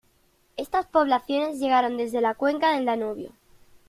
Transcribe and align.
Estas 0.57 0.87
poblaciones 0.87 1.59
llegaron 1.59 1.95
desde 1.95 2.21
la 2.21 2.33
cuenca 2.33 2.73
del 2.73 2.85
Danubio. 2.85 3.33